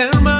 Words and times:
Hermano 0.00 0.39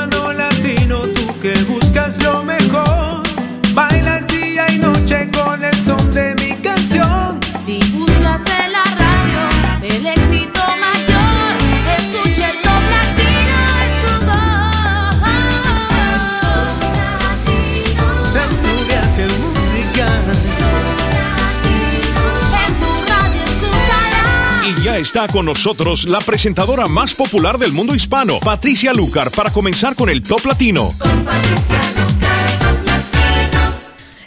está 25.00 25.26
con 25.28 25.46
nosotros 25.46 26.08
la 26.08 26.20
presentadora 26.20 26.86
más 26.86 27.14
popular 27.14 27.58
del 27.58 27.72
mundo 27.72 27.94
hispano, 27.94 28.38
Patricia 28.40 28.92
Lucar, 28.92 29.30
para 29.30 29.50
comenzar 29.50 29.96
con 29.96 30.10
el 30.10 30.22
Top 30.22 30.44
Latino. 30.44 30.94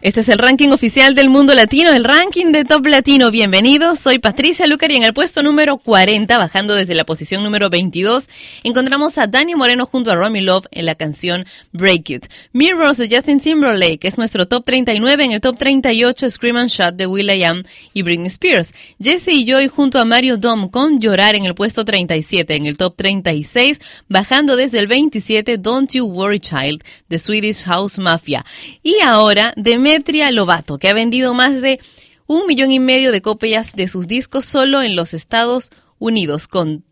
Este 0.03 0.19
es 0.19 0.27
el 0.27 0.37
ranking 0.37 0.67
oficial 0.71 1.15
del 1.15 1.29
mundo 1.29 1.53
latino, 1.53 1.93
el 1.93 2.03
ranking 2.03 2.51
de 2.51 2.65
Top 2.65 2.85
Latino. 2.87 3.31
Bienvenidos, 3.31 3.99
soy 3.99 4.19
Patricia 4.19 4.67
Lucar 4.67 4.91
y 4.91 4.97
en 4.97 5.03
el 5.03 5.13
puesto 5.13 5.41
número 5.43 5.77
40, 5.77 6.37
bajando 6.37 6.75
desde 6.75 6.93
la 6.93 7.05
posición 7.05 7.41
número 7.41 7.69
22, 7.69 8.27
encontramos 8.63 9.17
a 9.17 9.27
Dani 9.27 9.55
Moreno 9.55 9.85
junto 9.85 10.11
a 10.11 10.15
Romy 10.15 10.41
Love 10.41 10.65
en 10.71 10.87
la 10.87 10.95
canción 10.95 11.45
Break 11.71 12.09
It. 12.09 12.25
Mirrors 12.51 12.97
de 12.97 13.07
Justin 13.09 13.39
Timberlake 13.39 14.05
es 14.05 14.17
nuestro 14.17 14.45
top 14.45 14.65
39, 14.65 15.23
en 15.23 15.31
el 15.31 15.39
top 15.39 15.57
38 15.57 16.29
Scream 16.31 16.57
and 16.57 16.69
Shot 16.69 16.95
de 16.95 17.07
will.i.am 17.07 17.63
y 17.93 18.01
Britney 18.01 18.27
Spears. 18.27 18.73
Jesse 19.01 19.29
y 19.29 19.45
Joy 19.49 19.69
junto 19.69 20.01
a 20.01 20.03
Mario 20.03 20.35
Dom 20.35 20.67
con 20.67 20.99
Llorar 20.99 21.35
en 21.35 21.45
el 21.45 21.55
puesto 21.55 21.85
37, 21.85 22.53
en 22.53 22.65
el 22.65 22.75
top 22.75 22.97
36, 22.97 23.79
bajando 24.09 24.57
desde 24.57 24.79
el 24.79 24.87
27 24.87 25.59
Don't 25.59 25.93
You 25.93 26.05
Worry 26.07 26.41
Child 26.41 26.83
de 27.07 27.19
Swedish 27.19 27.63
House 27.63 27.99
Mafia. 27.99 28.43
Y 28.83 28.99
ahora 28.99 29.53
Demetria 29.93 30.31
Lovato, 30.31 30.79
que 30.79 30.89
ha 30.89 30.93
vendido 30.93 31.35
más 31.35 31.61
de 31.61 31.79
un 32.25 32.47
millón 32.47 32.71
y 32.71 32.79
medio 32.79 33.11
de 33.11 33.21
copias 33.21 33.73
de 33.73 33.87
sus 33.87 34.07
discos 34.07 34.43
solo 34.43 34.81
en 34.81 34.95
los 34.95 35.13
Estados 35.13 35.69
Unidos 35.99 36.47
con 36.47 36.83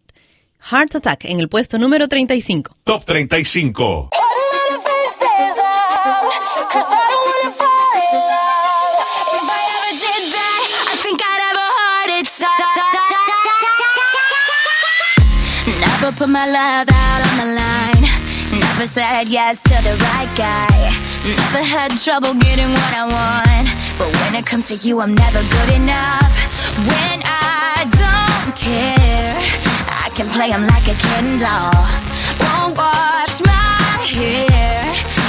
Heart 0.59 0.97
Attack 0.97 1.25
en 1.25 1.39
el 1.39 1.49
puesto 1.49 1.79
número 1.79 2.07
35. 2.07 2.77
Top 2.83 3.03
35. 3.03 4.09
Never 15.79 16.11
put 16.15 16.29
my 16.29 16.45
love 16.45 16.87
out 16.93 17.21
on 17.31 17.37
the 17.39 17.55
line. 17.55 17.90
Never 18.81 18.93
said 18.93 19.27
yes 19.27 19.61
to 19.61 19.77
the 19.83 19.93
right 20.09 20.31
guy. 20.35 20.89
Never 21.23 21.63
had 21.63 21.91
trouble 21.99 22.33
getting 22.33 22.73
what 22.73 22.93
I 22.97 23.05
want. 23.05 23.69
But 23.99 24.09
when 24.09 24.33
it 24.33 24.47
comes 24.47 24.69
to 24.69 24.75
you, 24.75 25.01
I'm 25.01 25.13
never 25.13 25.37
good 25.37 25.75
enough. 25.75 26.33
When 26.89 27.21
I 27.21 27.85
don't 28.01 28.55
care, 28.57 29.37
I 29.85 30.09
can 30.17 30.25
play 30.33 30.49
'em 30.51 30.65
like 30.65 30.87
a 30.87 30.95
Ken 30.97 31.37
doll. 31.37 31.77
Won't 32.41 32.75
wash 32.75 33.37
my 33.45 34.01
hair, 34.17 34.81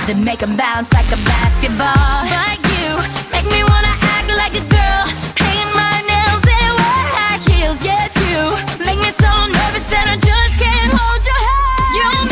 then 0.06 0.25
make 0.25 0.42
'em 0.42 0.56
bounce 0.56 0.91
like 0.95 1.12
a 1.12 1.20
basketball. 1.33 2.17
But 2.33 2.56
you 2.73 2.89
make 3.34 3.48
me 3.53 3.61
wanna 3.70 3.95
act 4.17 4.30
like 4.42 4.55
a 4.62 4.64
girl, 4.77 5.05
paint 5.36 5.70
my 5.77 6.00
nails 6.11 6.45
and 6.56 6.73
wear 6.80 7.03
high 7.17 7.41
heels. 7.48 7.80
Yes, 7.84 8.12
you 8.30 8.56
make 8.86 9.00
me 9.05 9.12
so 9.23 9.30
nervous 9.56 9.84
that 9.92 10.06
I 10.08 10.17
just 10.17 10.55
can't 10.56 10.92
hold 10.98 11.23
your 11.30 11.41
hand. 11.48 11.92
You 11.98 12.31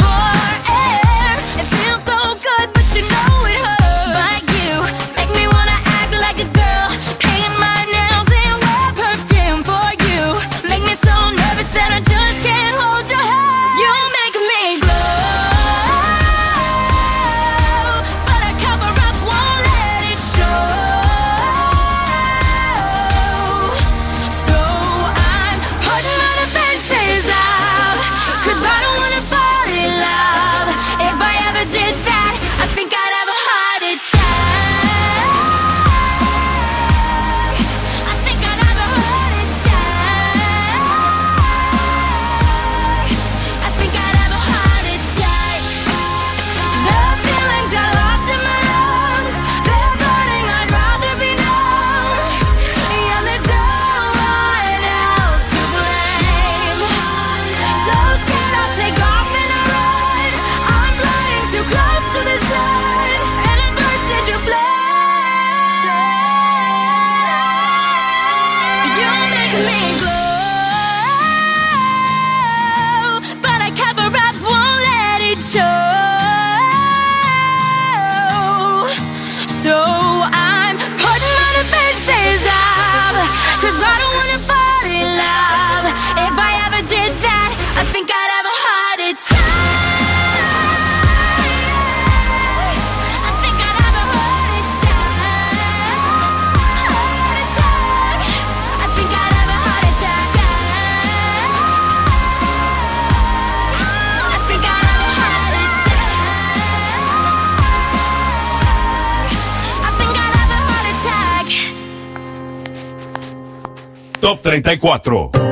34. 114.59 115.50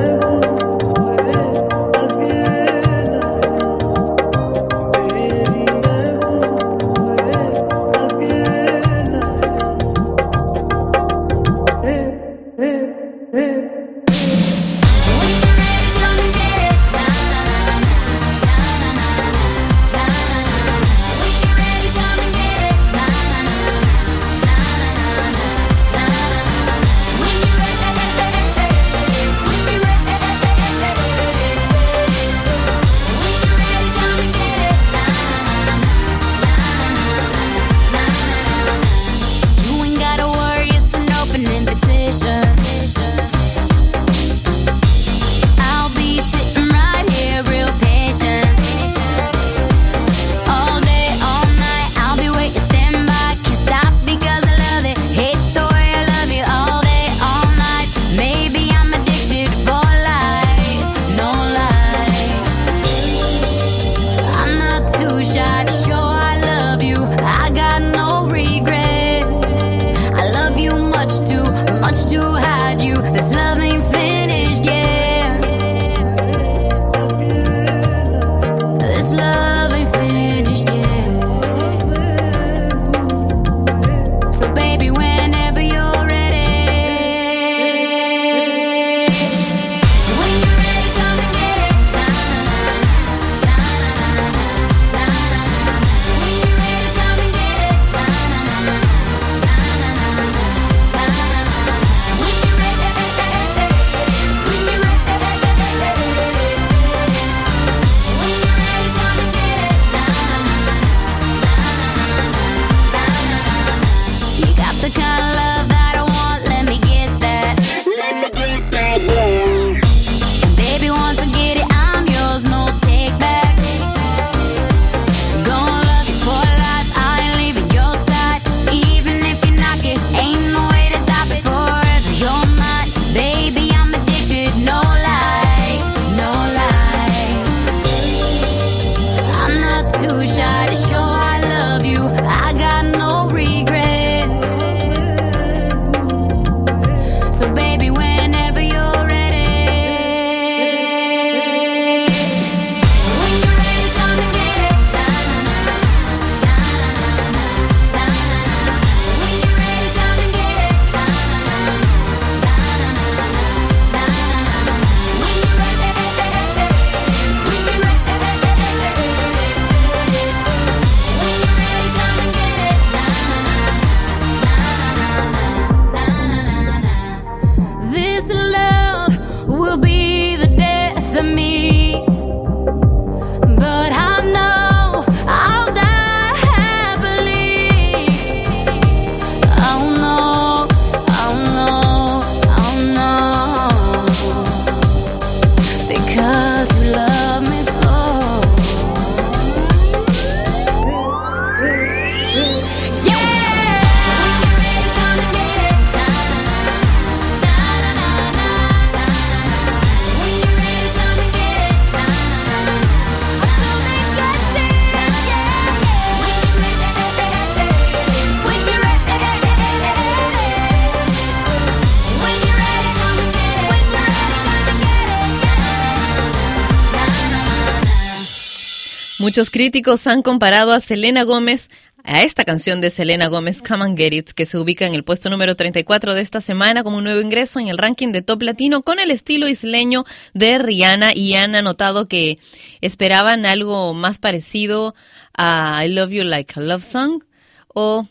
Muchos 229.30 229.52
críticos 229.52 230.08
han 230.08 230.22
comparado 230.22 230.72
a 230.72 230.80
Selena 230.80 231.22
Gómez 231.22 231.70
a 232.02 232.24
esta 232.24 232.44
canción 232.44 232.80
de 232.80 232.90
Selena 232.90 233.28
Gómez, 233.28 233.62
Come 233.62 233.84
and 233.84 233.96
Get 233.96 234.12
It, 234.12 234.30
que 234.30 234.44
se 234.44 234.58
ubica 234.58 234.88
en 234.88 234.94
el 234.96 235.04
puesto 235.04 235.30
número 235.30 235.54
34 235.54 236.14
de 236.14 236.20
esta 236.20 236.40
semana 236.40 236.82
como 236.82 236.96
un 236.96 237.04
nuevo 237.04 237.20
ingreso 237.20 237.60
en 237.60 237.68
el 237.68 237.78
ranking 237.78 238.08
de 238.08 238.22
top 238.22 238.42
latino 238.42 238.82
con 238.82 238.98
el 238.98 239.12
estilo 239.12 239.46
isleño 239.46 240.02
de 240.34 240.58
Rihanna 240.58 241.14
y 241.14 241.34
han 241.34 241.52
notado 241.62 242.06
que 242.06 242.40
esperaban 242.80 243.46
algo 243.46 243.94
más 243.94 244.18
parecido 244.18 244.96
a 245.32 245.80
I 245.84 245.90
Love 245.90 246.10
You 246.10 246.24
Like 246.24 246.54
a 246.58 246.62
Love 246.64 246.82
Song 246.82 247.22
o 247.68 248.08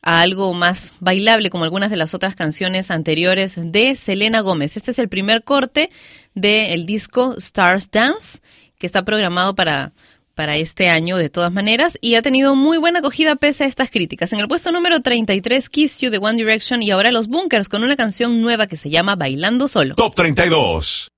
a 0.00 0.20
algo 0.22 0.54
más 0.54 0.94
bailable 1.00 1.50
como 1.50 1.64
algunas 1.64 1.90
de 1.90 1.98
las 1.98 2.14
otras 2.14 2.34
canciones 2.34 2.90
anteriores 2.90 3.56
de 3.58 3.94
Selena 3.94 4.40
Gómez. 4.40 4.78
Este 4.78 4.92
es 4.92 4.98
el 5.00 5.10
primer 5.10 5.44
corte 5.44 5.90
del 6.34 6.86
disco 6.86 7.34
Stars 7.36 7.90
Dance 7.90 8.38
que 8.78 8.86
está 8.86 9.04
programado 9.04 9.54
para 9.54 9.92
para 10.36 10.56
este 10.56 10.88
año 10.88 11.16
de 11.16 11.30
todas 11.30 11.52
maneras 11.52 11.98
y 12.00 12.14
ha 12.14 12.22
tenido 12.22 12.54
muy 12.54 12.78
buena 12.78 13.00
acogida 13.00 13.34
pese 13.34 13.64
a 13.64 13.66
estas 13.66 13.90
críticas. 13.90 14.32
En 14.32 14.38
el 14.38 14.46
puesto 14.46 14.70
número 14.70 15.00
33, 15.00 15.68
Kiss 15.70 15.98
You 15.98 16.10
de 16.10 16.18
One 16.18 16.36
Direction 16.36 16.82
y 16.82 16.92
ahora 16.92 17.10
Los 17.10 17.26
Bunkers 17.26 17.68
con 17.68 17.82
una 17.82 17.96
canción 17.96 18.40
nueva 18.42 18.68
que 18.68 18.76
se 18.76 18.90
llama 18.90 19.16
Bailando 19.16 19.66
Solo. 19.66 19.96
Top 19.96 20.14
32. 20.14 21.08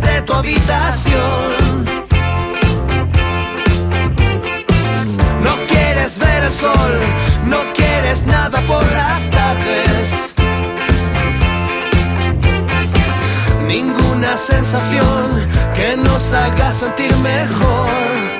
desde 0.00 0.22
tu 0.22 0.32
habitación. 0.32 1.84
No 5.42 5.56
quieres 5.66 6.18
ver 6.18 6.44
el 6.44 6.52
sol, 6.52 7.00
no 7.46 7.58
quieres 7.74 8.26
nada 8.26 8.60
por 8.62 8.82
las 8.92 9.30
tardes. 9.30 10.34
Ninguna 13.66 14.36
sensación 14.36 15.48
que 15.74 15.96
nos 15.96 16.32
haga 16.32 16.72
sentir 16.72 17.14
mejor. 17.18 18.35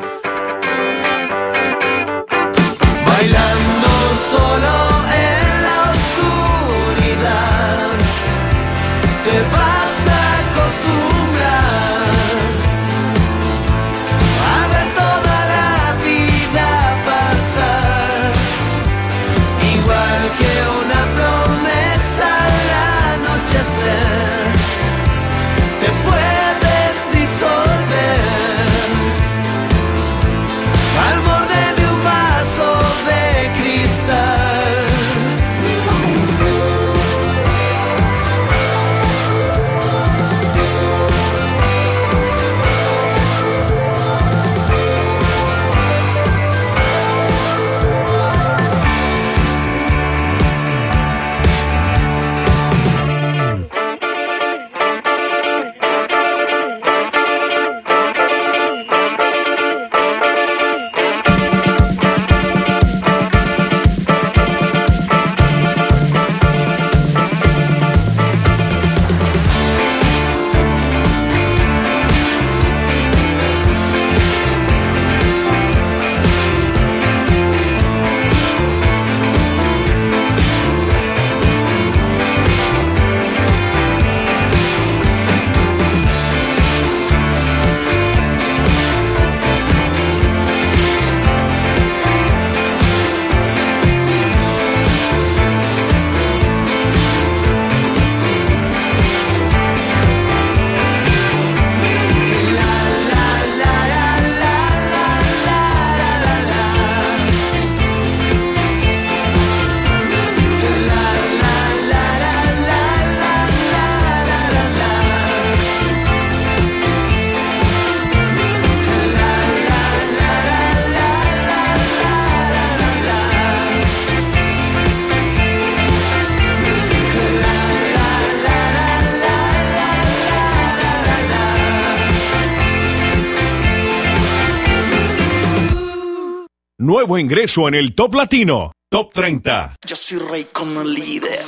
Nuevo 137.06 137.18
ingreso 137.18 137.68
en 137.68 137.74
el 137.74 137.94
Top 137.94 138.16
Latino, 138.16 138.72
Top 138.90 139.12
30. 139.12 139.76
Yo 139.86 139.94
soy 139.94 140.18
rey 140.18 140.48
como 140.52 140.82
líder. 140.82 141.38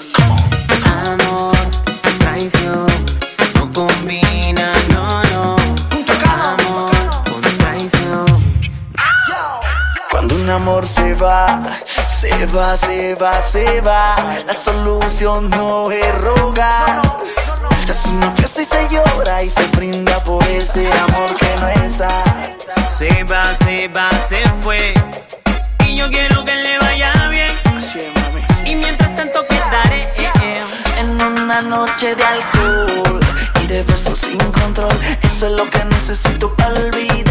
Amor, 0.85 1.57
traición, 2.21 2.87
no 3.57 3.73
combina, 3.73 4.73
no, 4.95 5.21
no. 5.25 5.57
Amor 6.31 6.93
con 7.25 7.43
traición. 7.59 8.27
Cuando 10.13 10.37
un 10.37 10.49
amor 10.49 10.87
se 10.87 11.15
va, 11.15 11.81
se 12.09 12.47
va, 12.47 12.77
se 12.77 13.17
va, 13.17 13.43
se 13.43 13.81
va. 13.81 14.39
La 14.47 14.55
solución 14.55 15.51
no 15.51 15.91
es 15.91 16.15
rogar. 16.21 17.03
Se 17.85 17.91
hace 17.91 18.09
una 18.11 18.31
fiesta 18.31 18.63
y 18.63 18.65
se 18.65 18.89
llora 18.91 19.43
y 19.43 19.51
se 19.51 19.67
brinda 19.77 20.23
por 20.23 20.45
ese 20.45 20.87
amor 20.87 21.35
que 21.37 21.57
no 21.61 21.69
está. 21.85 22.23
Se 22.91 23.25
va, 23.25 23.57
se 23.57 23.89
va, 23.89 24.09
se 24.29 24.49
fue. 24.63 24.95
Yo 25.99 26.09
quiero 26.11 26.45
que 26.45 26.55
le 26.55 26.79
vaya 26.79 27.29
bien. 27.29 27.51
Así 27.77 27.99
es, 27.99 28.15
mami. 28.15 28.41
Y 28.71 28.77
mientras 28.77 29.17
tanto 29.17 29.45
quedaré 29.49 30.03
eh, 30.17 30.31
eh. 30.43 30.65
En 31.01 31.21
una 31.21 31.61
noche 31.61 32.15
de 32.15 32.23
alcohol 32.23 33.19
y 33.65 33.67
de 33.67 33.83
besos 33.83 34.17
sin 34.21 34.39
control. 34.39 34.97
Eso 35.23 35.47
es 35.47 35.53
lo 35.55 35.69
que 35.69 35.85
necesito 35.87 36.55
para 36.55 36.75
olvidar 36.75 37.28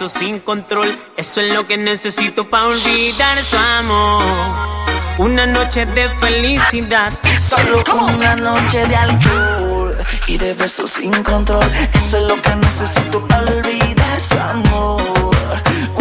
y 0.00 0.02
de 0.02 0.08
besos 0.08 0.12
sin 0.12 0.38
control. 0.40 0.98
Eso 1.16 1.40
es 1.42 1.52
lo 1.52 1.66
que 1.66 1.76
necesito 1.76 2.48
para 2.48 2.68
olvidar 2.68 3.44
su 3.44 3.56
amor. 3.56 4.22
Una 5.18 5.46
noche 5.46 5.84
de 5.84 6.08
felicidad. 6.20 7.12
Solo 7.38 7.84
una 8.14 8.34
noche 8.34 8.86
de 8.86 8.96
alcohol 8.96 9.94
y 10.26 10.38
de 10.38 10.54
besos 10.54 10.92
sin 10.92 11.22
control. 11.22 11.70
Eso 11.92 12.16
es 12.16 12.22
lo 12.22 12.40
que 12.40 12.54
necesito 12.56 13.20
para 13.28 13.42
olvidar 13.42 14.20
su 14.22 14.38
amor. 14.38 15.02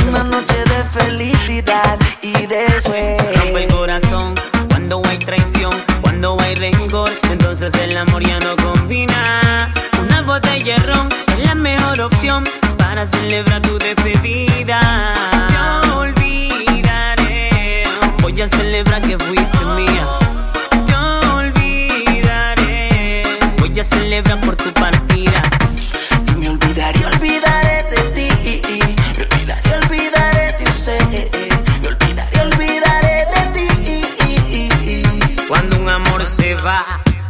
Una 0.07 0.23
noche 0.23 0.55
de 0.63 0.99
felicidad 0.99 1.99
y 2.21 2.31
después. 2.47 3.17
rompe 3.35 3.63
el 3.65 3.73
corazón 3.73 4.35
cuando 4.69 5.01
hay 5.09 5.17
traición, 5.17 5.73
cuando 6.01 6.37
hay 6.39 6.55
rencor, 6.55 7.11
entonces 7.29 7.73
el 7.73 7.97
amor 7.97 8.25
ya 8.25 8.39
no 8.39 8.55
combina. 8.55 9.73
Una 10.01 10.21
botella 10.21 10.75
de 10.75 10.83
ron 10.83 11.28
celebrar 13.09 13.61
tu 13.61 13.77
despedida. 13.77 14.79
Yo 15.53 15.97
olvidaré, 15.97 17.83
voy 18.21 18.41
a 18.41 18.47
celebrar 18.47 19.01
que 19.01 19.17
fuiste 19.17 19.65
mía. 19.75 20.07
Yo 20.87 21.19
olvidaré, 21.35 23.23
voy 23.59 23.79
a 23.79 23.83
celebrar 23.83 24.39
por 24.41 24.55
tu 24.55 24.71
partida. 24.73 25.41
Y 26.27 26.31
me 26.39 26.49
olvidaré, 26.49 27.05
olvidaré 27.05 27.83
de 27.91 28.01
ti. 28.15 28.61
Me 29.17 29.23
olvidaré, 29.23 29.75
olvidaré 29.83 30.55
de 30.59 30.65
usted. 30.69 31.01
Me 31.81 31.87
olvidaré, 31.87 32.41
olvidaré 32.41 33.27
de 33.33 33.41
ti. 33.55 33.67
Cuando 35.47 35.77
un 35.79 35.89
amor 35.89 36.25
se 36.25 36.55
va, 36.55 36.85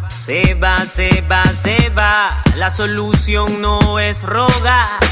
se 0.07 0.53
va, 0.55 0.77
se 0.85 1.23
va, 1.29 1.43
se 1.45 1.89
va. 1.89 2.29
La 2.55 2.69
solución 2.69 3.61
no 3.61 3.99
es 3.99 4.23
rogar. 4.23 5.08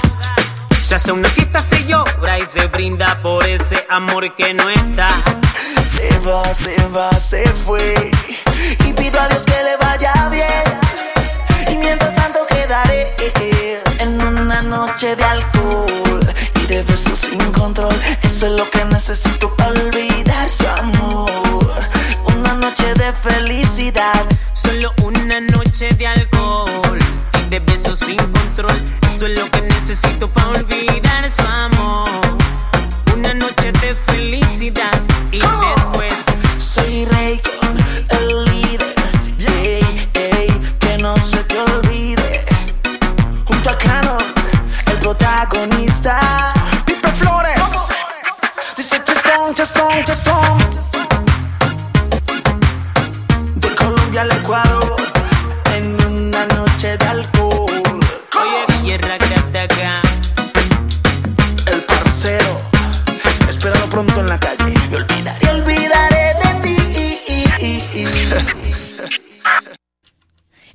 Hace 1.08 1.14
una 1.14 1.30
fiesta, 1.30 1.62
se 1.62 1.86
llora 1.86 2.38
y 2.38 2.46
se 2.46 2.68
brinda 2.68 3.22
por 3.22 3.48
ese 3.48 3.88
amor 3.90 4.36
que 4.36 4.54
no 4.54 4.70
está. 4.70 5.08
Se 5.86 6.20
va, 6.20 6.54
se 6.54 6.76
va, 6.90 7.10
se 7.14 7.46
fue. 7.66 8.12
Y 8.86 8.92
pido 8.92 9.18
a 9.18 9.30
Dios 9.30 9.46
que 9.46 9.64
le 9.64 9.78
vaya 9.78 10.12
bien. 10.30 11.72
Y 11.72 11.78
mientras 11.78 12.14
tanto 12.14 12.46
quedaré 12.46 13.16
en 14.00 14.20
una 14.20 14.62
noche 14.62 15.16
de 15.16 15.24
alcohol 15.24 16.34
y 16.62 16.66
de 16.66 16.84
besos 16.84 17.20
sin 17.20 17.54
control. 17.54 17.96
Eso 18.22 18.48
es 18.48 18.52
lo 18.52 18.70
que 18.70 18.84
necesito 18.84 19.56
para 19.56 19.80
olvidar 19.80 20.50
su 20.50 20.68
amor. 20.68 21.72
Una 22.38 22.54
noche 22.56 22.94
de 22.96 23.14
felicidad. 23.14 24.26
Solo 24.52 24.92
una 25.02 25.40
noche 25.40 25.88
de 25.94 26.06
alcohol 26.06 27.00
de 27.50 27.60
besos 27.60 28.00
sin 28.00 28.18
control. 28.18 28.82
Eso 29.08 29.26
es 29.26 29.40
lo 29.40 29.50
que 29.50 29.62
necesito 29.62 30.28
para 30.30 30.50
olvidar 30.50 31.30
su 31.30 31.42
amor. 31.42 32.10
Una 33.14 33.34
noche 33.34 33.72
de 33.72 33.96
felicidad 33.96 35.02
y 35.32 35.40
después. 35.40 36.14
Soy 36.58 37.06
rey 37.06 37.40
con 37.40 37.78
el 38.20 38.46
líder. 38.46 38.96
Que 40.80 40.98
no 40.98 41.16
se 41.18 41.44
te 41.44 41.60
olvide. 41.60 42.46
Junto 43.46 43.70
a 43.70 43.78
Canon, 43.78 44.24
el 44.88 44.98
protagonista. 45.00 46.54
Pipe 46.86 47.12
Flores. 47.14 47.62
Dice 48.76 49.02
Chestón, 49.04 49.56
Chestón, 49.56 50.06
Chestón. 50.06 50.67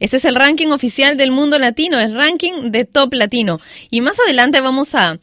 Este 0.03 0.17
es 0.17 0.25
el 0.25 0.35
ranking 0.35 0.71
oficial 0.73 1.17
del 1.17 1.31
mundo 1.31 1.61
latino, 1.61 2.01
el 2.01 2.13
ranking 2.13 2.73
de 2.73 2.85
Top 2.85 3.15
Latino. 3.15 3.61
Y 3.89 4.01
más 4.01 4.19
adelante 4.19 4.61
vamos 4.61 4.97
a, 4.97 5.21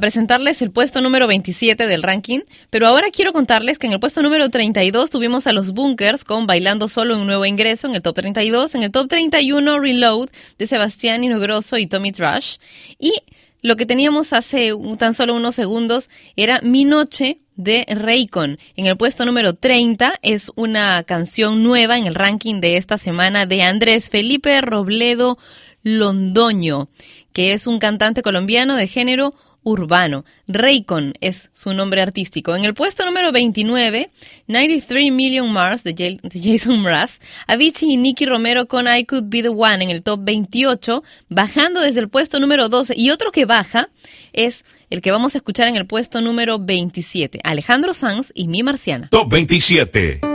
presentarles 0.00 0.62
el 0.62 0.70
puesto 0.70 1.02
número 1.02 1.26
27 1.26 1.86
del 1.86 2.02
ranking, 2.02 2.40
pero 2.70 2.86
ahora 2.86 3.10
quiero 3.12 3.34
contarles 3.34 3.78
que 3.78 3.86
en 3.86 3.92
el 3.92 4.00
puesto 4.00 4.22
número 4.22 4.48
32 4.48 5.10
tuvimos 5.10 5.46
a 5.46 5.52
los 5.52 5.72
Bunkers 5.72 6.24
con 6.24 6.46
Bailando 6.46 6.88
Solo 6.88 7.18
un 7.18 7.26
nuevo 7.26 7.44
ingreso 7.44 7.86
en 7.86 7.96
el 7.96 8.00
top 8.00 8.14
32, 8.14 8.74
en 8.74 8.82
el 8.84 8.90
top 8.90 9.08
31 9.08 9.78
Reload 9.78 10.30
de 10.58 10.66
Sebastián 10.66 11.22
Inogroso 11.22 11.76
y 11.76 11.86
Tommy 11.86 12.10
Trash, 12.10 12.56
y 12.98 13.12
lo 13.64 13.76
que 13.76 13.86
teníamos 13.86 14.34
hace 14.34 14.72
tan 14.98 15.14
solo 15.14 15.34
unos 15.34 15.54
segundos 15.54 16.10
era 16.36 16.60
Mi 16.60 16.84
Noche 16.84 17.38
de 17.56 17.86
Raycon. 17.88 18.58
En 18.76 18.84
el 18.84 18.98
puesto 18.98 19.24
número 19.24 19.54
30 19.54 20.18
es 20.20 20.52
una 20.54 21.02
canción 21.04 21.62
nueva 21.62 21.96
en 21.96 22.04
el 22.04 22.14
ranking 22.14 22.60
de 22.60 22.76
esta 22.76 22.98
semana 22.98 23.46
de 23.46 23.62
Andrés 23.62 24.10
Felipe 24.10 24.60
Robledo 24.60 25.38
Londoño, 25.82 26.90
que 27.32 27.54
es 27.54 27.66
un 27.66 27.78
cantante 27.78 28.20
colombiano 28.20 28.76
de 28.76 28.86
género 28.86 29.32
urbano. 29.64 30.24
Raycon 30.46 31.14
es 31.20 31.50
su 31.52 31.74
nombre 31.74 32.00
artístico. 32.00 32.54
En 32.54 32.64
el 32.64 32.74
puesto 32.74 33.04
número 33.04 33.32
29, 33.32 34.10
93 34.46 35.12
Million 35.12 35.50
Mars 35.52 35.82
de, 35.82 36.18
Jason 36.32 36.80
Mraz, 36.82 37.20
Avicii 37.46 37.92
y 37.92 37.96
Nicky 37.96 38.26
Romero 38.26 38.66
con 38.66 38.86
I 38.86 39.04
Could 39.04 39.24
Be 39.26 39.42
the 39.42 39.48
One 39.48 39.82
en 39.82 39.90
el 39.90 40.02
top 40.02 40.20
28, 40.22 41.02
bajando 41.28 41.80
desde 41.80 42.00
el 42.00 42.08
puesto 42.08 42.38
número 42.38 42.68
12. 42.68 42.94
Y 42.96 43.10
otro 43.10 43.32
que 43.32 43.44
baja 43.44 43.88
es 44.32 44.64
el 44.90 45.00
que 45.00 45.10
vamos 45.10 45.34
a 45.34 45.38
escuchar 45.38 45.66
en 45.68 45.76
el 45.76 45.86
puesto 45.86 46.20
número 46.20 46.58
27, 46.58 47.40
Alejandro 47.42 47.94
Sanz 47.94 48.30
y 48.34 48.48
Mi 48.48 48.62
Marciana. 48.62 49.08
Top 49.10 49.30
27. 49.30 50.33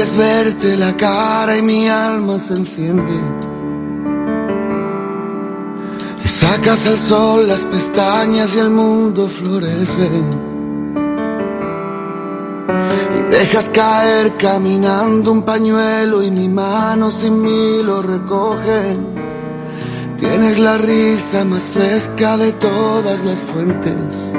Es 0.00 0.16
verte 0.16 0.76
la 0.76 0.96
cara 0.96 1.56
y 1.56 1.62
mi 1.62 1.88
alma 1.88 2.38
se 2.38 2.54
enciende. 2.54 3.12
Y 6.24 6.28
sacas 6.28 6.86
al 6.86 6.98
sol 6.98 7.48
las 7.48 7.60
pestañas 7.60 8.54
y 8.54 8.58
el 8.58 8.70
mundo 8.70 9.28
florece. 9.28 10.10
Y 13.18 13.30
dejas 13.30 13.68
caer 13.68 14.36
caminando 14.36 15.32
un 15.32 15.42
pañuelo 15.42 16.22
y 16.22 16.30
mi 16.30 16.48
mano 16.48 17.10
sin 17.10 17.42
mí 17.42 17.82
lo 17.82 18.02
recoge. 18.02 18.96
Tienes 20.18 20.58
la 20.58 20.78
risa 20.78 21.44
más 21.44 21.62
fresca 21.64 22.36
de 22.36 22.52
todas 22.52 23.24
las 23.24 23.38
fuentes. 23.40 24.32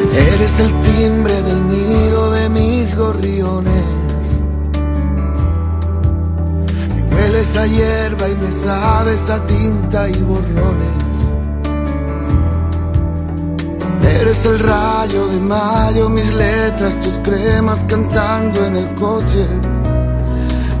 Eres 0.00 0.60
el 0.60 0.80
timbre 0.82 1.42
del 1.42 1.68
nido 1.68 2.30
de 2.30 2.48
mis 2.48 2.96
gorriones. 2.96 3.84
Me 6.94 7.16
hueles 7.16 7.56
a 7.56 7.66
hierba 7.66 8.28
y 8.28 8.34
me 8.36 8.52
sabes 8.52 9.28
a 9.30 9.44
tinta 9.46 10.08
y 10.08 10.22
borrones. 10.22 11.08
Eres 14.20 14.44
el 14.46 14.58
rayo 14.58 15.26
de 15.28 15.38
mayo, 15.38 16.08
mis 16.08 16.32
letras, 16.32 17.00
tus 17.02 17.14
cremas 17.18 17.84
cantando 17.88 18.64
en 18.66 18.76
el 18.76 18.94
coche. 18.94 19.46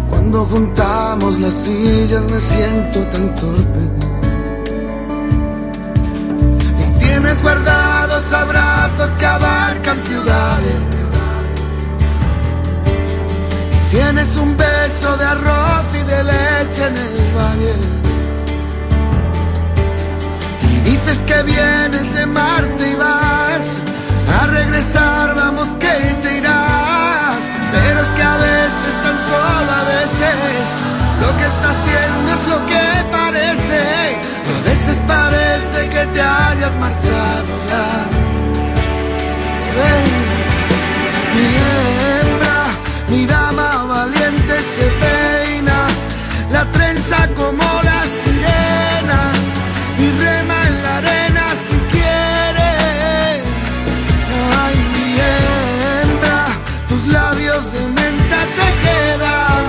Cuando 0.08 0.44
juntamos 0.46 1.38
las 1.38 1.54
sillas 1.54 2.30
me 2.30 2.40
siento 2.40 3.00
tan 3.12 3.34
torpe. 3.34 4.07
Tienes 7.20 7.42
guardados 7.42 8.32
abrazos 8.32 9.10
que 9.18 9.26
abarcan 9.26 9.98
ciudades. 10.04 10.78
Tienes 13.90 14.36
un 14.36 14.56
beso 14.56 15.16
de 15.16 15.24
arroz 15.24 15.86
y 15.94 16.02
de 16.04 16.22
leche 16.22 16.82
en 16.90 16.96
el 17.06 17.16
valle. 17.36 17.74
Y 20.70 20.90
dices 20.90 21.18
que 21.26 21.42
vienes 21.42 22.14
de 22.14 22.26
Marte 22.26 22.88
y 22.88 22.94
vas 22.94 23.66
a 24.40 24.46
regresar, 24.46 25.34
vamos 25.34 25.68
que 25.80 25.96
te 26.22 26.38
irás. 26.38 27.36
Pero 27.72 28.00
es 28.00 28.08
que 28.16 28.22
a 28.22 28.36
veces, 28.36 28.94
tan 29.02 29.18
solo 29.28 29.72
a 29.80 29.84
veces, 29.96 30.64
lo 31.22 31.36
que 31.36 31.46
está 31.52 31.68
haciendo 31.74 32.34
es 32.36 32.48
lo 32.48 32.66
que 32.66 32.87
que 35.98 36.06
te 36.06 36.20
hayas 36.20 36.74
marchado 36.76 37.52
ya. 37.70 37.86
Mi 41.34 41.46
hembra, 41.62 42.58
mi 43.10 43.26
dama 43.26 43.84
valiente 43.84 44.56
se 44.72 44.86
peina, 45.02 45.78
la 46.52 46.64
trenza 46.76 47.28
como 47.36 47.64
la 47.88 48.00
sirena 48.18 49.20
y 50.04 50.06
rema 50.22 50.58
en 50.68 50.82
la 50.84 50.96
arena 50.98 51.44
si 51.64 51.76
quiere. 51.92 52.70
Ay, 54.62 54.76
mi 54.94 55.06
tus 56.88 57.06
labios 57.12 57.62
de 57.72 57.82
menta 58.00 58.38
te 58.58 58.68
quedan 58.84 59.62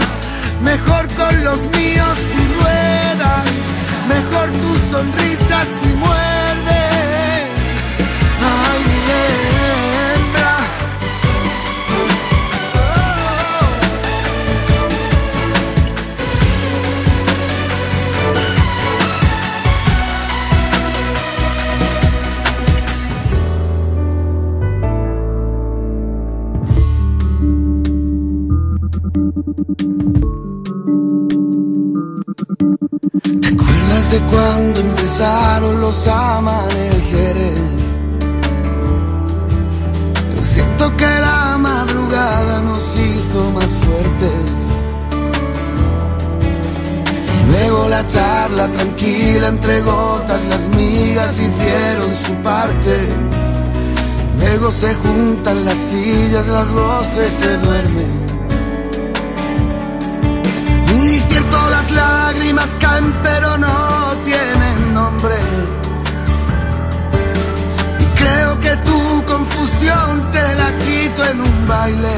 mejor 0.62 1.04
con 1.20 1.44
los 1.44 1.62
míos 1.78 2.15
si 2.30 2.42
ruedan, 2.60 3.46
mejor 4.13 4.48
tu 4.62 4.72
sonrisa 4.92 5.58
si 5.78 5.98
¿Te 29.80 29.86
acuerdas 33.48 34.12
de 34.12 34.20
cuando 34.30 34.82
empezaron 34.82 35.80
los 35.80 36.06
amaneceres? 36.06 37.62
Yo 40.36 40.44
siento 40.54 40.98
que 40.98 41.06
la 41.06 41.58
madrugada 41.58 42.62
nos 42.62 42.84
hizo 42.98 43.52
más 43.52 43.68
fuertes. 43.68 44.52
Luego 47.48 47.88
la 47.88 48.06
charla 48.10 48.68
tranquila 48.68 49.48
entre 49.48 49.80
gotas, 49.82 50.44
las 50.50 50.68
migas 50.76 51.32
hicieron 51.36 52.13
su 52.26 52.34
parte. 52.44 53.08
Luego 54.39 54.72
se 54.72 54.94
juntan 54.96 55.63
las 55.63 55.78
sillas, 55.78 56.48
las 56.50 56.70
voces 56.70 57.32
se 57.32 57.58
duermen. 57.60 58.29
Y 61.01 61.19
cierto 61.29 61.69
las 61.69 61.91
lágrimas 61.91 62.67
caen 62.79 63.13
pero 63.23 63.57
no 63.57 64.13
tienen 64.25 64.93
nombre. 64.93 65.35
Y 67.99 68.05
creo 68.17 68.59
que 68.59 68.75
tu 68.88 69.23
confusión 69.25 70.31
te 70.31 70.55
la 70.55 70.69
quito 70.83 71.23
en 71.31 71.41
un 71.41 71.67
baile. 71.67 72.17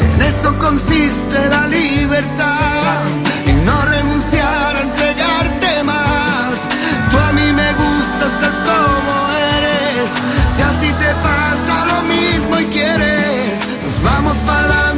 En 0.00 0.22
eso 0.22 0.58
consiste 0.58 1.48
la 1.48 1.66
libertad. 1.68 3.02
En 3.46 3.64
no 3.64 3.80
renunciar 3.82 4.76
a 4.76 4.80
entregarte 4.80 5.82
más. 5.84 6.54
Tú 7.10 7.18
a 7.18 7.32
mí 7.32 7.52
me 7.52 7.72
gustas 7.82 8.32
tal 8.42 8.56
como 8.68 9.14
eres. 9.56 10.10
Si 10.56 10.62
a 10.62 10.72
ti 10.80 10.90
te 11.02 11.10
pasa 11.26 11.74
lo 11.92 12.02
mismo 12.14 12.58
y 12.58 12.64
quieres, 12.66 13.58
nos 13.84 14.02
vamos 14.02 14.36
para 14.38 14.60
llegamos 14.60 14.89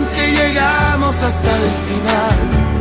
hasta 1.25 1.57
el 1.57 1.71
final. 1.87 2.72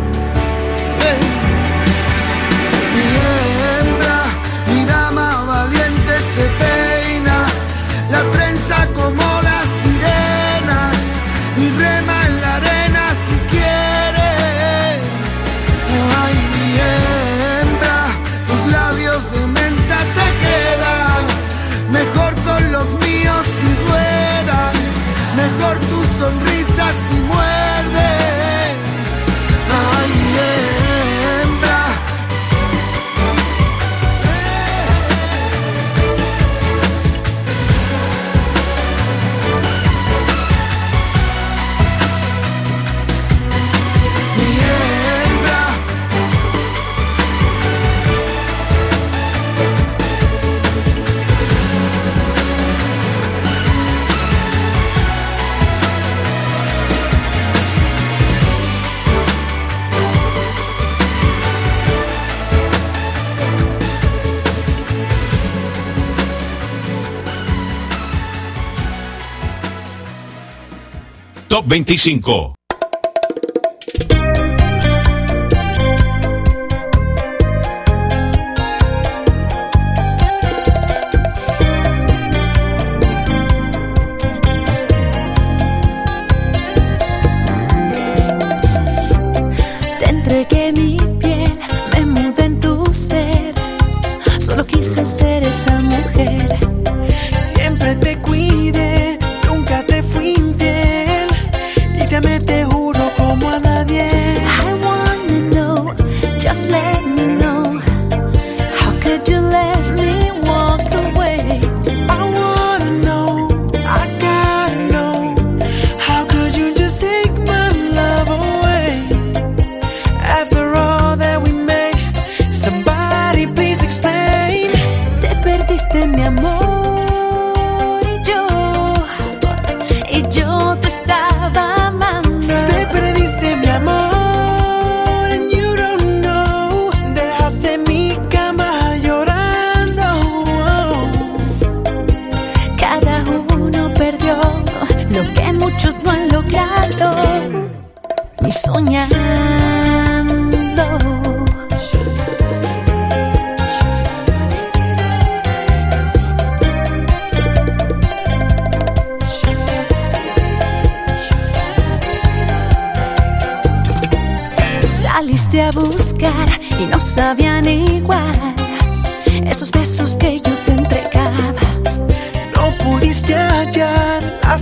Top 71.51 71.65
25. 71.65 72.60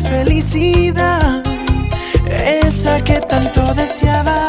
felicidad, 0.10 1.44
esa 2.28 2.96
que 2.98 3.20
tanto 3.22 3.74
deseaba. 3.74 4.49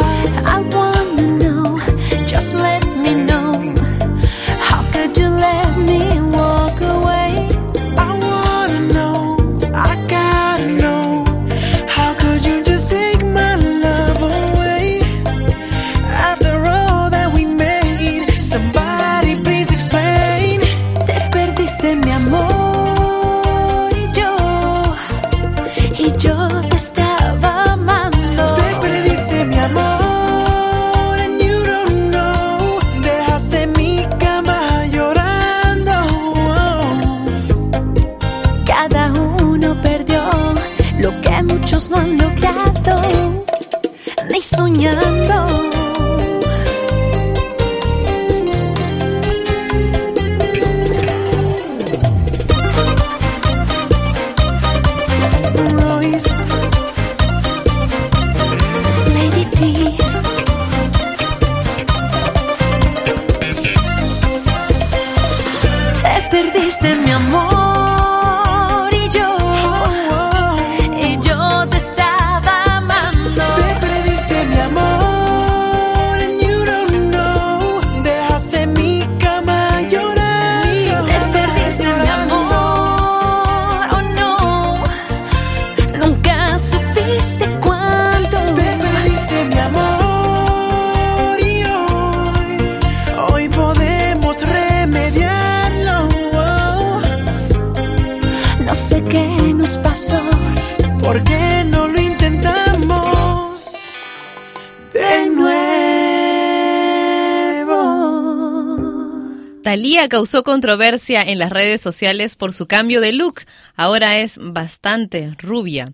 Causó 110.09 110.43
controversia 110.43 111.23
en 111.23 111.39
las 111.39 111.51
redes 111.51 111.81
sociales 111.81 112.37
por 112.37 112.53
su 112.53 112.67
cambio 112.67 113.01
de 113.01 113.13
look. 113.13 113.41
Ahora 113.75 114.19
es 114.19 114.39
bastante 114.41 115.35
rubia. 115.39 115.93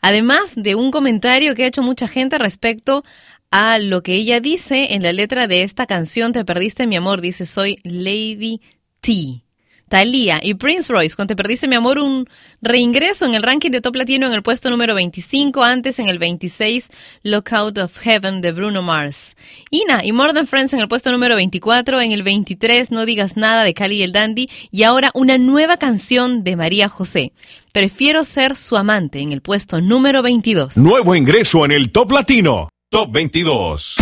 Además 0.00 0.54
de 0.56 0.74
un 0.74 0.90
comentario 0.90 1.54
que 1.54 1.64
ha 1.64 1.68
hecho 1.68 1.82
mucha 1.82 2.08
gente 2.08 2.38
respecto 2.38 3.04
a 3.50 3.78
lo 3.78 4.02
que 4.02 4.14
ella 4.14 4.40
dice 4.40 4.94
en 4.94 5.02
la 5.02 5.12
letra 5.12 5.46
de 5.46 5.62
esta 5.62 5.86
canción 5.86 6.32
Te 6.32 6.44
perdiste 6.44 6.86
mi 6.86 6.96
amor. 6.96 7.20
Dice, 7.20 7.46
soy 7.46 7.78
Lady 7.84 8.60
T. 9.00 9.47
Thalía 9.88 10.40
y 10.42 10.54
Prince 10.54 10.92
Royce 10.92 11.16
con 11.16 11.26
Te 11.26 11.34
Perdiste 11.34 11.66
Mi 11.66 11.76
Amor, 11.76 11.98
un 11.98 12.28
reingreso 12.60 13.26
en 13.26 13.34
el 13.34 13.42
ranking 13.42 13.70
de 13.70 13.80
Top 13.80 13.96
Latino 13.96 14.26
en 14.26 14.32
el 14.32 14.42
puesto 14.42 14.70
número 14.70 14.94
25, 14.94 15.62
antes 15.62 15.98
en 15.98 16.08
el 16.08 16.18
26, 16.18 16.90
Lookout 17.22 17.78
of 17.78 17.98
Heaven 17.98 18.40
de 18.40 18.52
Bruno 18.52 18.82
Mars. 18.82 19.36
Ina 19.70 20.04
y 20.04 20.12
More 20.12 20.34
Than 20.34 20.46
Friends 20.46 20.72
en 20.74 20.80
el 20.80 20.88
puesto 20.88 21.10
número 21.10 21.34
24, 21.36 22.00
en 22.00 22.12
el 22.12 22.22
23, 22.22 22.90
No 22.90 23.06
Digas 23.06 23.36
Nada 23.36 23.64
de 23.64 23.74
Cali 23.74 23.96
y 23.96 24.02
el 24.02 24.12
Dandy, 24.12 24.48
y 24.70 24.82
ahora 24.82 25.10
una 25.14 25.38
nueva 25.38 25.76
canción 25.76 26.44
de 26.44 26.56
María 26.56 26.88
José. 26.88 27.32
Prefiero 27.72 28.24
ser 28.24 28.56
su 28.56 28.76
amante 28.76 29.20
en 29.20 29.32
el 29.32 29.40
puesto 29.40 29.80
número 29.80 30.22
22. 30.22 30.76
Nuevo 30.76 31.14
ingreso 31.14 31.64
en 31.64 31.72
el 31.72 31.90
Top 31.92 32.12
Latino, 32.12 32.68
Top 32.90 33.12
22. 33.12 33.96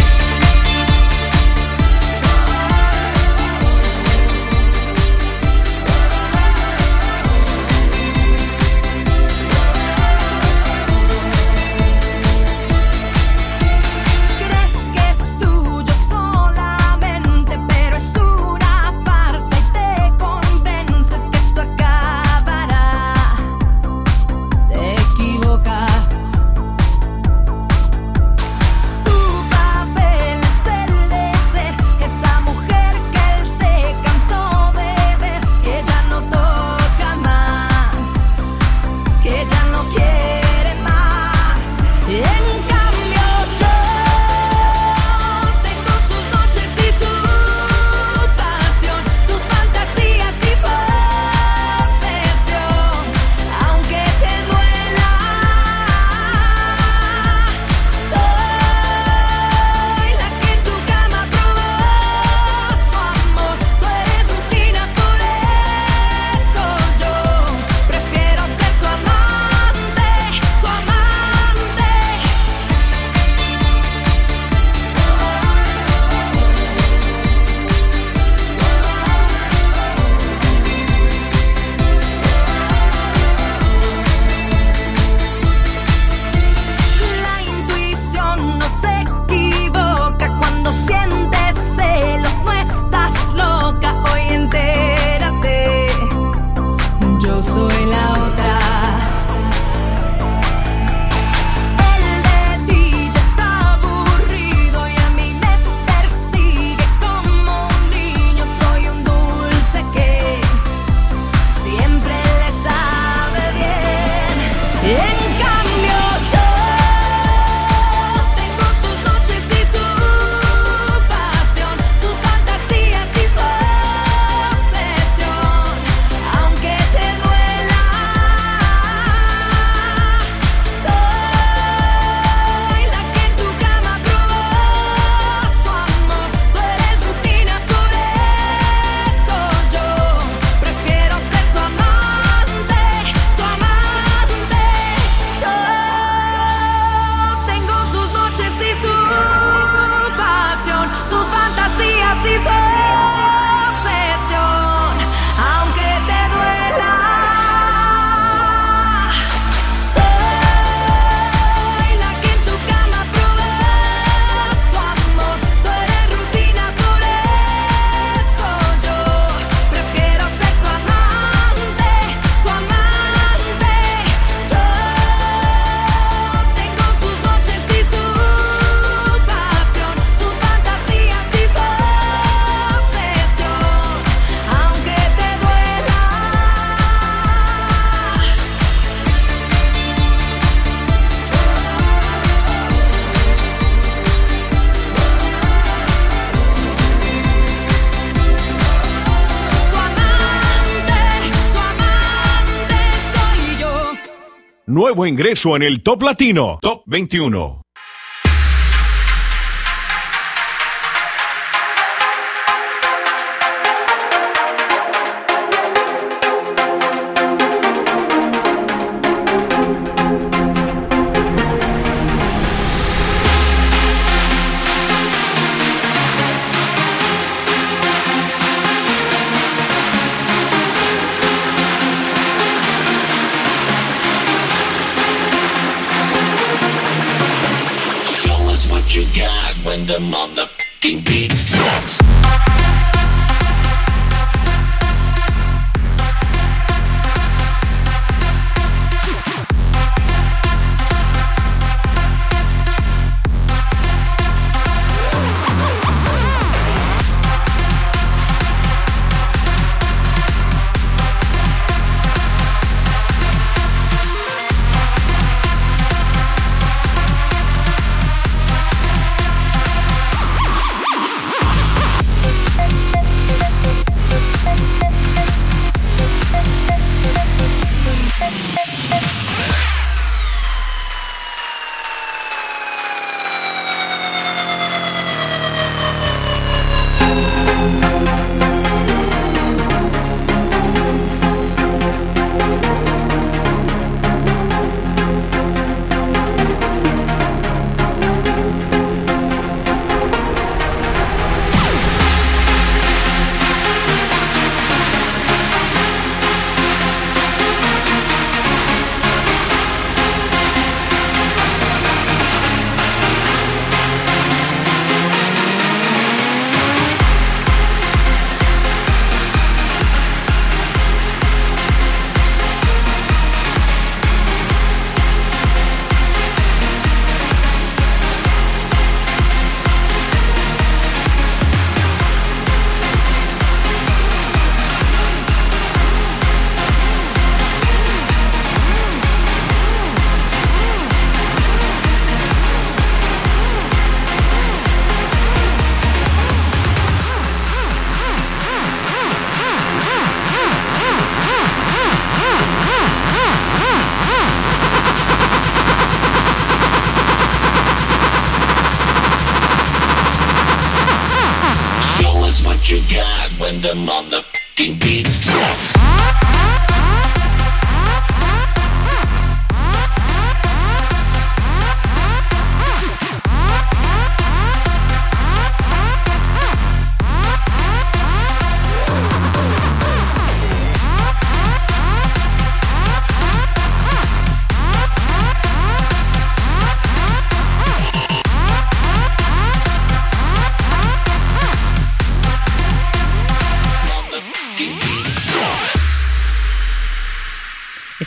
Nuevo 204.86 205.04
ingreso 205.04 205.56
en 205.56 205.64
el 205.64 205.82
Top 205.82 206.00
Latino, 206.04 206.60
Top 206.62 206.84
21. 206.86 207.65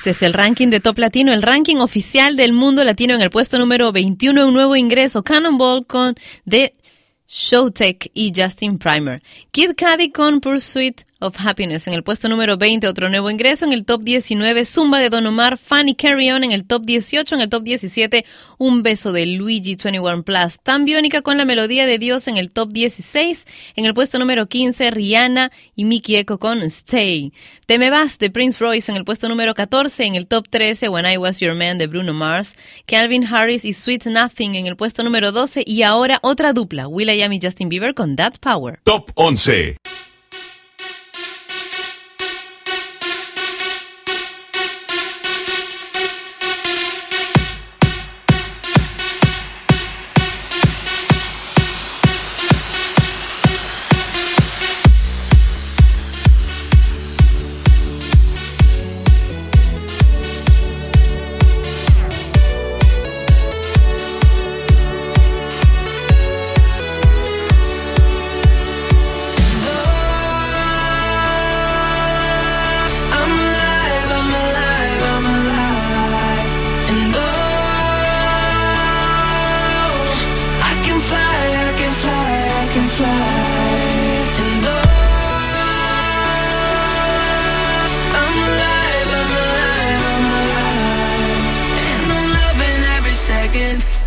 Es 0.10 0.24
el 0.24 0.34
ranking 0.34 0.70
de 0.70 0.80
Top 0.80 0.98
Latino, 0.98 1.32
el 1.32 1.42
ranking 1.42 1.78
oficial 1.78 2.36
del 2.36 2.54
mundo 2.54 2.84
latino 2.84 3.14
en 3.14 3.22
el 3.22 3.30
puesto 3.30 3.60
número 3.60 3.92
21, 3.92 4.48
un 4.48 4.54
nuevo 4.54 4.76
ingreso, 4.76 5.24
Cannonball 5.24 5.86
con 5.86 6.16
The 6.48 6.76
Showtech 7.28 8.10
y 8.14 8.34
Justin 8.36 8.80
Primer. 8.80 9.22
Kid 9.52 9.72
Cudi 9.78 10.12
con 10.12 10.42
Pursuit 10.42 11.02
of 11.20 11.36
Happiness. 11.46 11.88
En 11.88 11.94
el 11.94 12.04
puesto 12.04 12.30
número 12.30 12.58
20, 12.58 12.88
otro 12.88 13.10
nuevo 13.10 13.30
ingreso. 13.30 13.66
En 13.66 13.74
el 13.74 13.86
top 13.86 14.04
19, 14.04 14.66
Zumba 14.66 15.00
de 15.00 15.10
Don 15.10 15.26
Omar, 15.26 15.58
Funny 15.58 15.96
Carry 15.96 16.32
On. 16.32 16.44
En 16.44 16.52
el 16.52 16.66
top 16.66 16.86
18, 16.86 17.36
en 17.36 17.42
el 17.42 17.50
top 17.50 17.64
17, 17.64 18.26
Un 18.58 18.84
beso 18.84 19.12
de 19.12 19.26
Luigi 19.26 19.76
21 19.76 20.24
Plus, 20.24 20.60
Tan 20.62 20.86
Biónica 20.86 21.22
con 21.22 21.38
la 21.38 21.46
melodía 21.46 21.86
de 21.86 21.98
Dios 21.98 22.28
en 22.28 22.38
el 22.38 22.52
top 22.52 22.72
16, 22.72 23.46
en 23.76 23.86
el 23.86 23.94
puesto 23.94 24.20
número 24.20 24.48
15, 24.48 24.92
Rihanna 24.92 25.52
y 25.76 25.86
Mickey 25.86 26.16
Echo 26.16 26.40
con 26.40 26.62
Stay, 26.64 27.34
Te 27.66 27.78
me 27.78 27.90
vas 27.90 28.20
de 28.20 28.30
Prince 28.30 28.60
Royce 28.60 28.92
en 28.92 28.98
el 28.98 29.06
puesto 29.06 29.30
número 29.30 29.54
14, 29.54 30.06
en 30.06 30.16
el 30.16 30.28
top 30.28 30.48
13, 30.50 30.90
When 30.90 31.06
I 31.06 31.18
Was 31.18 31.40
Your 31.40 31.56
Man 31.56 31.78
de 31.78 31.88
Bruno 31.88 32.14
Mars, 32.14 32.56
Calvin 32.86 33.26
Harris 33.26 33.66
y 33.66 33.74
Sweet 33.74 34.08
Nothing 34.08 34.56
en 34.56 34.66
el 34.66 34.76
puesto 34.76 35.04
número 35.04 35.32
12 35.32 35.64
y 35.66 35.84
ahora 35.84 36.20
otra 36.22 36.54
dupla, 36.54 36.88
Will.i.am 36.88 37.34
y 37.34 37.40
Justin 37.42 37.70
Bieber 37.70 37.94
con 37.94 38.16
That 38.16 38.36
Power. 38.42 38.80
Top 38.84 39.12
11. 39.16 39.78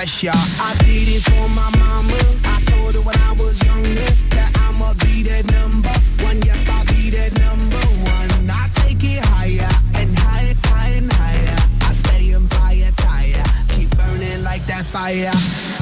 pressure. 0.00 0.32
I 0.32 0.74
did 0.84 1.08
it 1.16 1.22
for 1.28 1.46
my 1.52 1.68
mama. 1.76 2.16
I 2.54 2.56
told 2.72 2.94
her 2.94 3.02
when 3.02 3.18
I 3.28 3.32
was 3.32 3.62
younger 3.62 4.10
that 4.34 4.50
I'ma 4.64 4.94
be 5.04 5.22
that 5.28 5.44
number 5.52 5.92
one. 6.24 6.40
Yep, 6.40 6.56
I'll 6.72 6.86
be 6.88 7.10
that 7.16 7.32
number 7.44 7.84
one. 8.08 8.48
I 8.48 8.68
take 8.80 9.04
it 9.04 9.22
higher 9.32 9.68
and 10.00 10.10
higher, 10.18 10.56
higher 10.72 10.96
and 10.96 11.12
higher. 11.12 11.58
I 11.88 11.92
stay 11.92 12.32
on 12.32 12.48
fire, 12.48 12.90
tire. 12.96 13.44
Keep 13.68 13.90
burning 13.98 14.42
like 14.42 14.64
that 14.72 14.86
fire, 14.86 15.32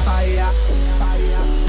fire. 0.02 0.50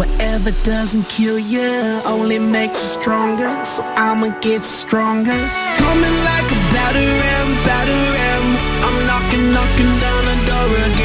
Whatever 0.02 0.52
doesn't 0.64 1.08
kill 1.08 1.38
you 1.38 2.02
only 2.06 2.39
makes 2.39 2.82
you 2.82 3.02
stronger. 3.02 3.52
So 3.64 3.84
I'ma 3.95 4.30
get 4.41 4.64
stronger. 4.64 5.39
Coming 5.78 6.18
like 6.30 6.50
a 6.50 6.60
battering, 6.74 7.50
battering. 7.68 8.45
I'm 8.86 8.97
knocking, 9.06 9.45
knocking 9.54 9.93
down 10.02 10.24
the 10.32 10.38
door 10.50 10.74
again. 10.88 10.99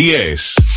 10. 0.00 0.69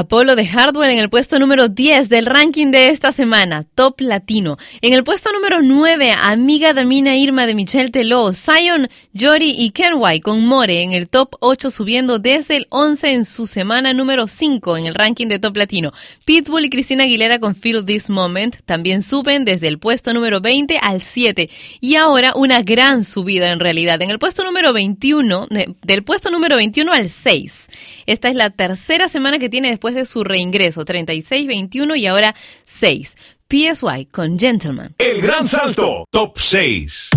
Apolo 0.00 0.34
de 0.34 0.46
Hardwell 0.46 0.90
en 0.90 0.98
el 0.98 1.10
puesto 1.10 1.38
número 1.38 1.68
10 1.68 2.08
del 2.08 2.24
ranking 2.24 2.68
de 2.68 2.88
esta 2.88 3.12
semana, 3.12 3.66
Top 3.74 4.00
Latino. 4.00 4.56
En 4.80 4.94
el 4.94 5.04
puesto 5.04 5.30
número 5.30 5.60
9, 5.60 6.14
Amiga 6.18 6.72
Damina 6.72 7.16
Irma 7.16 7.46
de 7.46 7.54
Michelle 7.54 7.90
Teló, 7.90 8.32
Zion, 8.32 8.88
Jory 9.14 9.54
y 9.58 9.72
Kenway 9.72 10.20
con 10.20 10.46
More 10.46 10.82
en 10.82 10.92
el 10.92 11.06
top 11.06 11.36
8 11.40 11.68
subiendo 11.68 12.18
desde 12.18 12.56
el 12.56 12.66
11 12.70 13.12
en 13.12 13.24
su 13.26 13.46
semana 13.46 13.92
número 13.92 14.26
5 14.26 14.78
en 14.78 14.86
el 14.86 14.94
ranking 14.94 15.26
de 15.26 15.38
Top 15.38 15.54
Latino. 15.58 15.92
Pitbull 16.24 16.64
y 16.64 16.70
Cristina 16.70 17.04
Aguilera 17.04 17.38
con 17.38 17.54
Feel 17.54 17.84
This 17.84 18.08
Moment 18.08 18.56
también 18.64 19.02
suben 19.02 19.44
desde 19.44 19.68
el 19.68 19.78
puesto 19.78 20.14
número 20.14 20.40
20 20.40 20.78
al 20.78 21.02
7 21.02 21.50
y 21.82 21.96
ahora 21.96 22.32
una 22.36 22.62
gran 22.62 23.04
subida 23.04 23.50
en 23.50 23.60
realidad. 23.60 24.00
En 24.00 24.08
el 24.08 24.18
puesto 24.18 24.44
número 24.44 24.72
21, 24.72 25.46
del 25.82 26.04
puesto 26.04 26.30
número 26.30 26.56
21 26.56 26.90
al 26.90 27.10
6. 27.10 27.68
Esta 28.06 28.30
es 28.30 28.34
la 28.34 28.48
tercera 28.48 29.06
semana 29.08 29.38
que 29.38 29.50
tiene 29.50 29.68
después 29.68 29.89
de 29.94 30.04
su 30.04 30.24
reingreso, 30.24 30.84
36, 30.84 31.46
21 31.46 31.96
y 31.96 32.06
ahora 32.06 32.34
6. 32.64 33.16
PSY 33.48 34.06
con 34.06 34.38
Gentleman. 34.38 34.94
El 34.98 35.20
gran 35.20 35.44
salto, 35.46 36.04
top 36.10 36.38
6. 36.38 37.10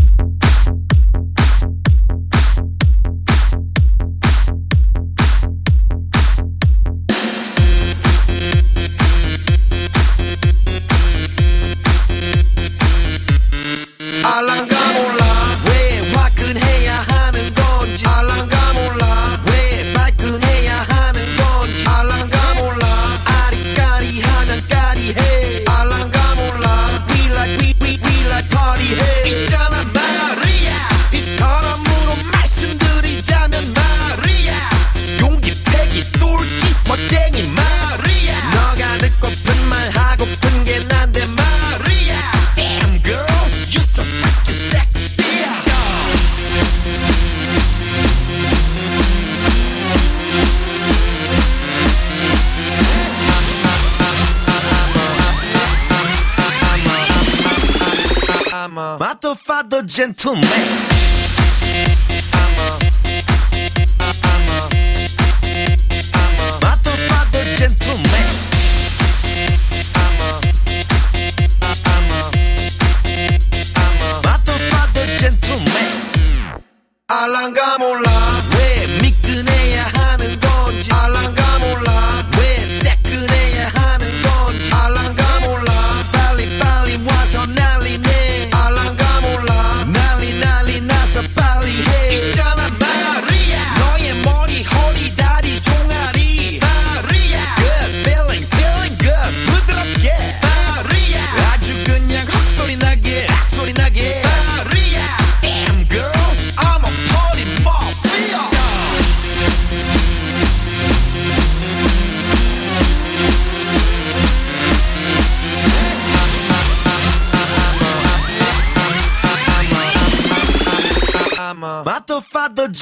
Gentleman. 59.83 60.43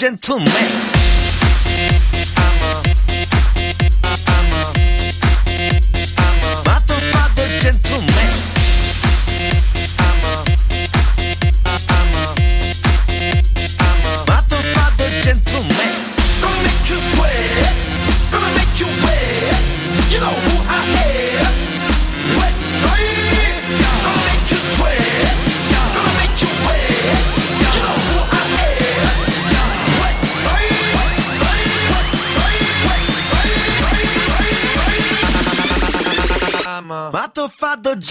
Gentleman. 0.02 0.81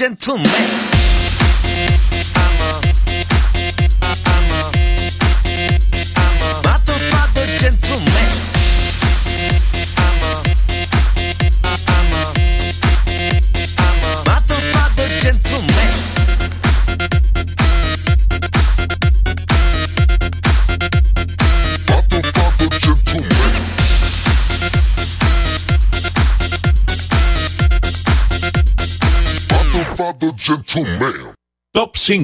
Gentleman. 0.01 0.90
Top 31.81 31.97
5. 31.97 32.19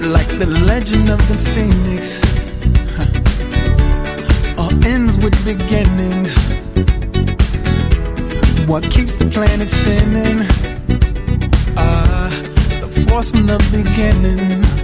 Like 0.00 0.30
the 0.38 0.46
legend 0.64 1.10
of 1.10 1.20
the 1.28 1.36
phoenix, 1.52 2.18
all 4.58 4.72
ends 4.86 5.18
with 5.18 5.36
beginnings. 5.44 6.34
What 8.66 8.84
keeps 8.84 9.16
the 9.16 9.28
planet 9.30 9.68
spinning? 9.68 10.73
Force 13.14 13.30
from 13.30 13.46
the 13.46 13.58
beginning. 13.70 14.83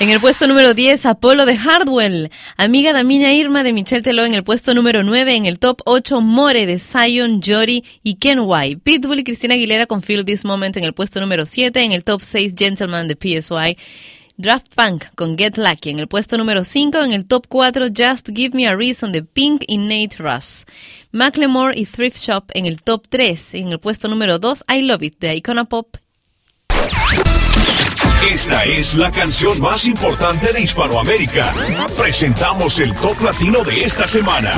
En 0.00 0.08
el 0.08 0.18
puesto 0.18 0.46
número 0.46 0.72
10, 0.72 1.04
Apolo 1.04 1.44
de 1.44 1.58
Hardwell. 1.58 2.30
Amiga 2.56 2.94
Damina 2.94 3.34
Irma 3.34 3.62
de 3.62 3.74
Michelle 3.74 4.00
Teló 4.00 4.24
en 4.24 4.32
el 4.32 4.42
puesto 4.42 4.72
número 4.72 5.02
9. 5.02 5.36
En 5.36 5.44
el 5.44 5.58
top 5.58 5.82
8, 5.84 6.22
More 6.22 6.64
de 6.64 6.78
Zion, 6.78 7.42
Jory 7.44 7.84
y 8.02 8.14
Ken 8.14 8.38
White. 8.40 8.80
Pitbull 8.82 9.18
y 9.18 9.24
Cristina 9.24 9.54
Aguilera 9.54 9.84
con 9.84 10.00
Feel 10.00 10.24
This 10.24 10.46
Moment 10.46 10.74
en 10.78 10.84
el 10.84 10.94
puesto 10.94 11.20
número 11.20 11.44
7. 11.44 11.82
En 11.82 11.92
el 11.92 12.02
top 12.02 12.22
6, 12.22 12.54
Gentleman 12.56 13.08
de 13.08 13.14
PSY. 13.14 13.76
Draft 14.38 14.68
Punk 14.74 15.04
con 15.14 15.36
Get 15.36 15.58
Lucky 15.58 15.90
en 15.90 15.98
el 15.98 16.08
puesto 16.08 16.38
número 16.38 16.64
5, 16.64 17.04
en 17.04 17.12
el 17.12 17.26
top 17.26 17.46
4 17.46 17.88
Just 17.94 18.30
Give 18.34 18.56
Me 18.56 18.66
a 18.66 18.74
Reason 18.74 19.12
de 19.12 19.22
Pink 19.22 19.64
y 19.66 19.76
Nate 19.76 20.16
Russ. 20.18 20.64
Macklemore 21.12 21.78
y 21.78 21.84
Thrift 21.84 22.16
Shop 22.16 22.44
en 22.54 22.64
el 22.64 22.82
top 22.82 23.06
3, 23.08 23.54
en 23.54 23.72
el 23.72 23.80
puesto 23.80 24.08
número 24.08 24.38
2 24.38 24.64
I 24.74 24.80
Love 24.80 25.02
It 25.02 25.18
de 25.20 25.36
Icona 25.36 25.66
Pop. 25.66 25.98
Esta 28.32 28.64
es 28.64 28.94
la 28.94 29.10
canción 29.10 29.60
más 29.60 29.86
importante 29.86 30.50
de 30.52 30.62
Hispanoamérica. 30.62 31.52
Presentamos 31.96 32.80
el 32.80 32.94
top 32.96 33.20
latino 33.20 33.62
de 33.62 33.82
esta 33.82 34.08
semana. 34.08 34.54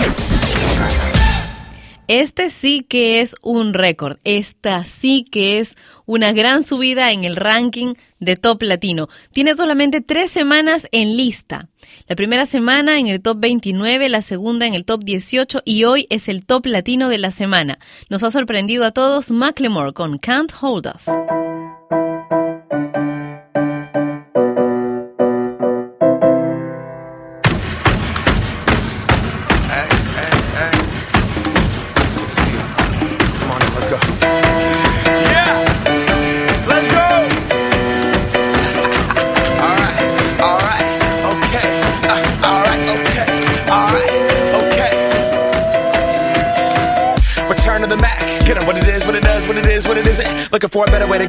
Este 2.07 2.51
sí 2.51 2.87
que 2.89 3.21
es 3.21 3.35
un 3.43 3.75
récord, 3.75 4.19
esta 4.23 4.85
sí 4.85 5.25
que 5.25 5.59
es 5.59 5.77
una 6.05 6.33
gran 6.33 6.63
subida 6.63 7.11
en 7.11 7.25
el 7.25 7.35
ranking 7.35 7.95
de 8.21 8.37
Top 8.37 8.63
Latino. 8.63 9.09
Tiene 9.33 9.57
solamente 9.57 10.01
tres 10.01 10.31
semanas 10.31 10.87
en 10.93 11.17
lista. 11.17 11.69
La 12.07 12.15
primera 12.15 12.47
semana 12.47 13.01
en 13.01 13.09
el 13.09 13.21
top 13.21 13.39
29, 13.41 14.09
la 14.09 14.23
segunda 14.23 14.67
en 14.67 14.75
el 14.75 14.85
top 14.85 15.03
18 15.03 15.63
y 15.65 15.83
hoy 15.83 16.07
es 16.09 16.29
el 16.29 16.47
top 16.47 16.67
latino 16.67 17.09
de 17.09 17.19
la 17.19 17.33
semana. 17.33 17.81
Nos 18.09 18.23
ha 18.23 18.31
sorprendido 18.31 18.85
a 18.85 18.93
todos 18.93 19.33
Macklemore 19.33 19.93
con 19.93 20.19
Can't 20.19 20.53
Hold 20.61 20.87
Us. 20.95 21.07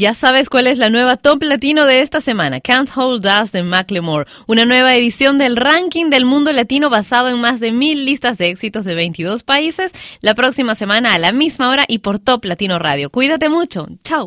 Ya 0.00 0.14
sabes 0.14 0.48
cuál 0.48 0.66
es 0.66 0.78
la 0.78 0.88
nueva 0.88 1.18
top 1.18 1.42
latino 1.42 1.84
de 1.84 2.00
esta 2.00 2.22
semana, 2.22 2.62
Can't 2.62 2.88
Hold 2.96 3.26
Us 3.26 3.52
de 3.52 3.62
Macklemore, 3.62 4.24
una 4.46 4.64
nueva 4.64 4.94
edición 4.94 5.36
del 5.36 5.56
ranking 5.56 6.08
del 6.08 6.24
mundo 6.24 6.52
latino 6.52 6.88
basado 6.88 7.28
en 7.28 7.38
más 7.38 7.60
de 7.60 7.70
mil 7.70 8.06
listas 8.06 8.38
de 8.38 8.48
éxitos 8.48 8.86
de 8.86 8.94
22 8.94 9.42
países, 9.42 9.92
la 10.22 10.34
próxima 10.34 10.74
semana 10.74 11.12
a 11.12 11.18
la 11.18 11.32
misma 11.32 11.68
hora 11.68 11.84
y 11.86 11.98
por 11.98 12.18
Top 12.18 12.46
Latino 12.46 12.78
Radio. 12.78 13.10
Cuídate 13.10 13.50
mucho, 13.50 13.88
chao. 14.02 14.26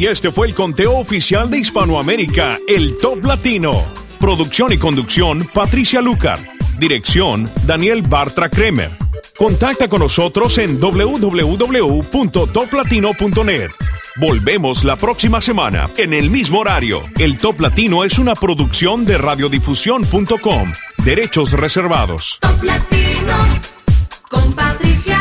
Y 0.00 0.06
este 0.06 0.32
fue 0.32 0.46
el 0.46 0.54
conteo 0.54 0.96
oficial 0.96 1.50
de 1.50 1.58
Hispanoamérica, 1.58 2.58
el 2.66 2.96
Top 2.96 3.22
Latino. 3.22 3.84
Producción 4.18 4.72
y 4.72 4.78
conducción, 4.78 5.46
Patricia 5.52 6.00
Lucar. 6.00 6.38
Dirección, 6.78 7.50
Daniel 7.66 8.00
Bartra 8.00 8.48
Kremer. 8.48 8.92
Contacta 9.36 9.88
con 9.88 10.00
nosotros 10.00 10.56
en 10.56 10.80
www.toplatino.net. 10.80 13.70
Volvemos 14.16 14.84
la 14.84 14.96
próxima 14.96 15.42
semana, 15.42 15.90
en 15.98 16.14
el 16.14 16.30
mismo 16.30 16.60
horario. 16.60 17.04
El 17.18 17.36
Top 17.36 17.60
Latino 17.60 18.02
es 18.02 18.18
una 18.18 18.34
producción 18.34 19.04
de 19.04 19.18
radiodifusión.com. 19.18 20.72
Derechos 21.04 21.52
reservados. 21.52 22.38
Top 22.40 22.62
Latino. 22.62 23.34
Con 24.30 24.50
Patricia 24.54 25.18